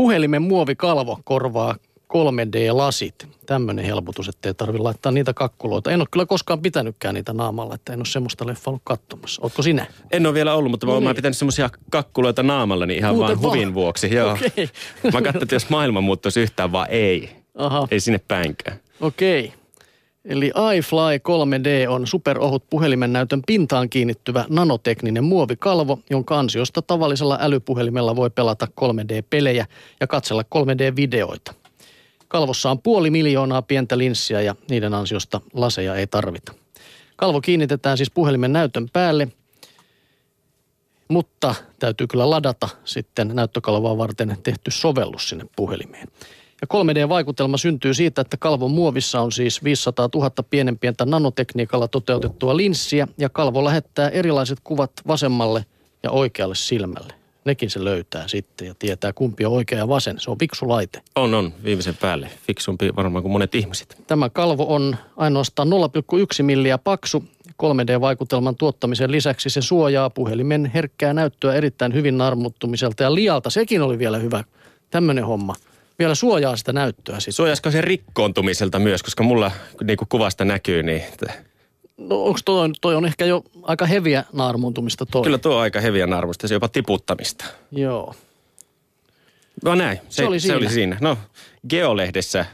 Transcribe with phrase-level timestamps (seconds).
[0.00, 1.74] Puhelimen muovikalvo korvaa
[2.12, 3.26] 3D-lasit.
[3.46, 5.90] Tämmöinen helpotus, ettei tarvitse laittaa niitä kakkuloita.
[5.90, 9.42] En ole kyllä koskaan pitänytkään niitä naamalla, että en ole semmoista leffa ollut katsomassa.
[9.42, 9.86] Ootko sinä?
[10.12, 11.16] En ole vielä ollut, mutta no No mä oon niin.
[11.16, 13.54] pitänyt semmoisia kakkuloita naamalla niin ihan Muuten vaan vaan.
[13.58, 14.14] huvin vuoksi.
[14.14, 14.32] Joo.
[14.32, 14.68] Okei.
[15.12, 17.30] Mä katsoin, että jos maailma muuttuisi yhtään, vaan ei.
[17.54, 18.76] Aha, Ei sinne päinkään.
[19.00, 19.52] okei.
[20.24, 28.16] Eli iFly 3D on superohut puhelimen näytön pintaan kiinnittyvä nanotekninen muovikalvo, jonka ansiosta tavallisella älypuhelimella
[28.16, 29.66] voi pelata 3D-pelejä
[30.00, 31.54] ja katsella 3D-videoita.
[32.28, 36.54] Kalvossa on puoli miljoonaa pientä linssiä ja niiden ansiosta laseja ei tarvita.
[37.16, 39.28] Kalvo kiinnitetään siis puhelimen näytön päälle,
[41.08, 46.08] mutta täytyy kyllä ladata sitten näyttökalvoa varten tehty sovellus sinne puhelimeen.
[46.60, 52.56] Ja 3D-vaikutelma syntyy siitä, että kalvon muovissa on siis 500 000 pienen pientä nanotekniikalla toteutettua
[52.56, 55.64] linssiä ja kalvo lähettää erilaiset kuvat vasemmalle
[56.02, 57.14] ja oikealle silmälle.
[57.44, 60.20] Nekin se löytää sitten ja tietää kumpi on oikea ja vasen.
[60.20, 61.02] Se on fiksu laite.
[61.16, 61.52] On, on.
[61.64, 62.30] Viimeisen päälle.
[62.46, 64.02] Fiksumpi varmaan kuin monet ihmiset.
[64.06, 67.24] Tämä kalvo on ainoastaan 0,1 milliä paksu.
[67.62, 73.50] 3D-vaikutelman tuottamisen lisäksi se suojaa puhelimen herkkää näyttöä erittäin hyvin narmuttumiselta ja lialta.
[73.50, 74.44] Sekin oli vielä hyvä
[74.90, 75.54] tämmöinen homma.
[76.00, 77.32] Vielä suojaa sitä näyttöä sitten.
[77.32, 79.50] Suojaisiko se rikkoontumiselta myös, koska mulla
[79.84, 81.02] niin kuin kuvasta näkyy, niin
[81.96, 85.22] No onko toi, toi on ehkä jo aika heviä naarmuntumista toi?
[85.22, 87.44] kyllä tuo on aika heviä narmusta, se jopa tiputtamista.
[87.72, 88.14] Joo.
[89.64, 90.74] No näin, se, Se oli se oli siinä.
[90.74, 90.96] siinä.
[91.00, 91.18] No,
[91.68, 92.46] Geolehdessä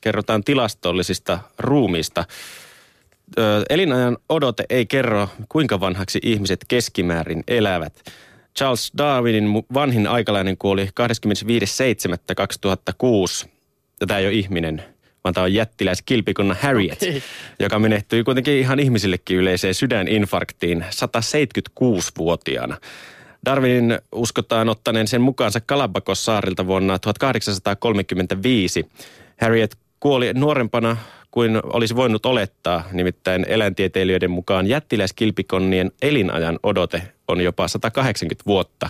[0.00, 2.24] kerrotaan tilastollisista ruumiista.
[3.38, 8.12] Ö, elinajan odote ei kerro, kuinka vanhaksi ihmiset keskimäärin elävät.
[8.58, 10.90] Charles Darwinin vanhin aikalainen kuoli 25.7.2006.
[14.00, 14.84] Ja tämä ei ole ihminen,
[15.24, 17.22] vaan tämä on jättiläis kilpikonna Harriet, Okei.
[17.58, 22.76] joka menehtyi kuitenkin ihan ihmisillekin yleiseen sydäninfarktiin 176-vuotiaana.
[23.46, 28.86] Darwinin uskotaan ottaneen sen mukaansa Galapagos saarilta vuonna 1835.
[29.40, 30.96] Harriet kuoli nuorempana
[31.34, 38.88] kuin olisi voinut olettaa, nimittäin eläintieteilijöiden mukaan jättiläiskilpikonnien elinajan odote on jopa 180 vuotta.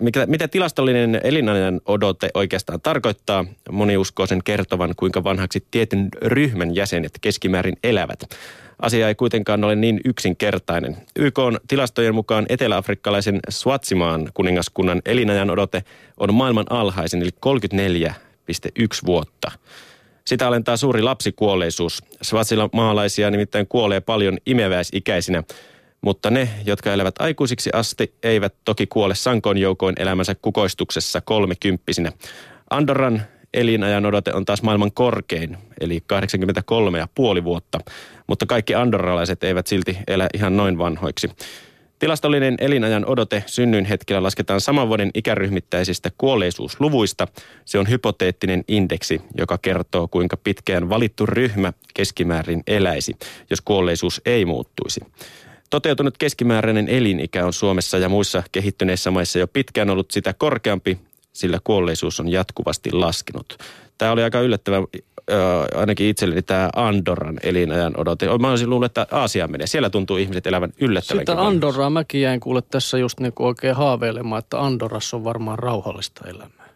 [0.00, 3.44] Mikä, mitä tilastollinen elinajan odote oikeastaan tarkoittaa?
[3.70, 8.20] Moni uskoo sen kertovan, kuinka vanhaksi tietyn ryhmän jäsenet keskimäärin elävät.
[8.82, 10.96] Asia ei kuitenkaan ole niin yksinkertainen.
[11.16, 15.84] YK on tilastojen mukaan eteläafrikkalaisen Swatsimaan kuningaskunnan elinajan odote
[16.16, 19.50] on maailman alhaisin, eli 34,1 vuotta.
[20.26, 22.02] Sitä alentaa suuri lapsikuolleisuus.
[22.22, 25.42] Swatsilla maalaisia nimittäin kuolee paljon imeväisikäisinä,
[26.00, 32.12] mutta ne, jotka elävät aikuisiksi asti, eivät toki kuole sankoin joukoin elämänsä kukoistuksessa kolmekymppisinä.
[32.70, 33.22] Andorran
[33.54, 36.02] elinajan odote on taas maailman korkein, eli
[37.38, 37.80] 83,5 vuotta,
[38.26, 41.30] mutta kaikki andorralaiset eivät silti elä ihan noin vanhoiksi.
[42.04, 47.28] Tilastollinen elinajan odote synnyin hetkellä lasketaan saman vuoden ikäryhmittäisistä kuolleisuusluvuista.
[47.64, 53.12] Se on hypoteettinen indeksi, joka kertoo kuinka pitkään valittu ryhmä keskimäärin eläisi,
[53.50, 55.00] jos kuolleisuus ei muuttuisi.
[55.70, 60.98] Toteutunut keskimääräinen elinikä on Suomessa ja muissa kehittyneissä maissa jo pitkään ollut sitä korkeampi,
[61.32, 63.58] sillä kuolleisuus on jatkuvasti laskenut.
[63.98, 64.76] Tämä oli aika yllättävä,
[65.32, 68.38] äh, ainakin itselleni tämä Andorran elinajan odote.
[68.38, 69.66] Mä olisin luullut, että Aasiaan menee.
[69.66, 71.46] Siellä tuntuu ihmiset elävän yllättävänkin Sitä.
[71.46, 76.68] Andorraa mäkin jäin kuule tässä just niinku oikein haaveilemaan, että Andorrassa on varmaan rauhallista elämää.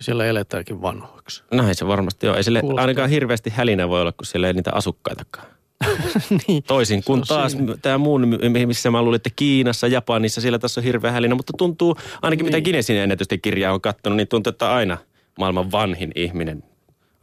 [0.00, 1.42] Siellä eletäänkin vanhoiksi.
[1.50, 2.36] Näin se varmasti on.
[2.36, 2.82] Ei sille Kuulostaa.
[2.82, 5.46] ainakaan hirveästi hälinä voi olla, kun siellä ei niitä asukkaitakaan.
[6.48, 6.62] niin.
[6.62, 7.76] Toisin kuin taas siinä.
[7.82, 11.96] tämä muun, missä mä luulin, että Kiinassa, Japanissa, siellä tässä on hirveä hälinä, mutta tuntuu,
[12.22, 12.64] ainakin mitä Niin.
[12.64, 14.98] Guinnessin ennätysten kirjaa on katsonut, niin tuntuu, että aina
[15.38, 16.64] maailman vanhin ihminen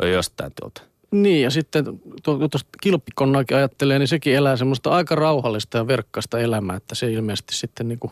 [0.08, 0.82] jostain tuolta.
[1.12, 1.86] Niin, ja sitten
[2.24, 7.12] tuo- tuosta kilpikonnaakin ajattelee, niin sekin elää semmoista aika rauhallista ja verkkaista elämää, että se
[7.12, 8.12] ilmeisesti sitten niinku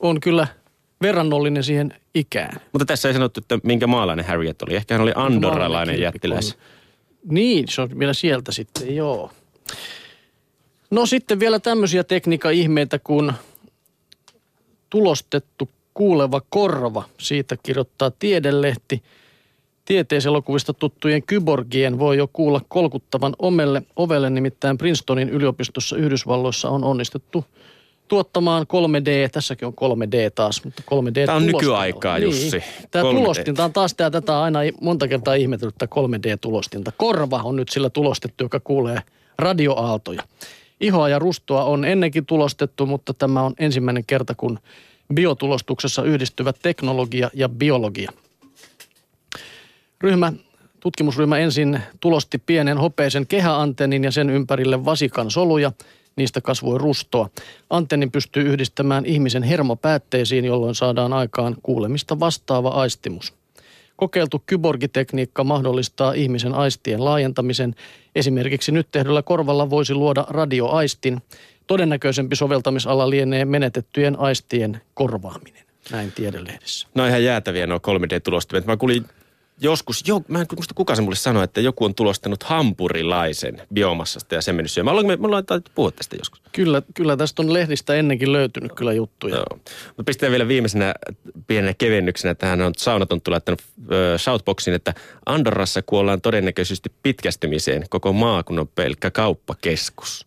[0.00, 0.46] on kyllä
[1.02, 2.60] verrannollinen siihen ikään.
[2.72, 4.74] Mutta tässä ei sanottu, että minkä maalainen Harriet oli.
[4.74, 6.40] Ehkä hän oli andorralainen kilpikonna.
[7.30, 9.32] Niin, se on vielä sieltä sitten, joo.
[10.90, 13.32] No sitten vielä tämmöisiä tekniikka-ihmeitä kuin
[14.90, 17.04] tulostettu kuuleva korva.
[17.18, 19.02] Siitä kirjoittaa Tiedelehti.
[19.86, 27.44] Tieteiselokuvista tuttujen kyborgien voi jo kuulla kolkuttavan omelle ovelle, nimittäin Princetonin yliopistossa Yhdysvalloissa on onnistettu
[28.08, 32.62] tuottamaan 3D, tässäkin on 3D taas, mutta 3D Tämä on nykyaikaa, Jussi.
[32.90, 33.16] Tämä 3D.
[33.16, 36.92] tulostinta on taas tämä, tätä aina monta kertaa ihmetellyt, tätä 3D-tulostinta.
[36.96, 38.98] Korva on nyt sillä tulostettu, joka kuulee
[39.38, 40.22] radioaaltoja.
[40.80, 44.58] Ihoa ja rustoa on ennenkin tulostettu, mutta tämä on ensimmäinen kerta, kun
[45.14, 48.12] biotulostuksessa yhdistyvät teknologia ja biologia.
[50.00, 50.32] Ryhmä,
[50.80, 55.72] tutkimusryhmä ensin tulosti pienen hopeisen kehäantennin ja sen ympärille vasikan soluja.
[56.16, 57.28] Niistä kasvoi rustoa.
[57.70, 63.34] Antennin pystyy yhdistämään ihmisen hermopäätteisiin, jolloin saadaan aikaan kuulemista vastaava aistimus.
[63.96, 67.74] Kokeiltu kyborgitekniikka mahdollistaa ihmisen aistien laajentamisen.
[68.14, 71.22] Esimerkiksi nyt tehdyllä korvalla voisi luoda radioaistin.
[71.66, 75.64] Todennäköisempi soveltamisala lienee menetettyjen aistien korvaaminen.
[75.90, 76.88] Näin tiedelehdessä.
[76.94, 78.66] No ihan jäätäviä nuo 3D-tulostimet.
[78.66, 79.04] Mä kuulin
[79.60, 84.34] joskus, jo, mä en muista kuka se mulle sanoi, että joku on tulostanut hampurilaisen biomassasta
[84.34, 84.92] ja se mennyt syömään.
[84.92, 85.44] Ollaanko me, me ollaan
[85.74, 86.40] puhua tästä joskus?
[86.52, 89.34] Kyllä, kyllä tästä on lehdistä ennenkin löytynyt kyllä juttuja.
[89.34, 89.58] Joo.
[89.86, 90.94] Mutta pistän vielä viimeisenä
[91.46, 92.34] pienenä kevennyksenä.
[92.34, 94.94] Tähän on Saunaton laittanut äh, shoutboxin, että
[95.26, 100.24] Andorrassa kuollaan todennäköisesti pitkästymiseen koko maa, kun on pelkkä kauppakeskus.